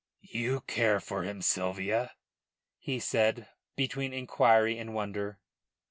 [0.31, 2.13] "You care for him, Sylvia?"
[2.79, 5.37] he said, between inquiry and wonder.